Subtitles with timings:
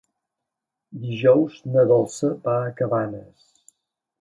[1.03, 3.53] Dijous na Dolça va a Cabanes.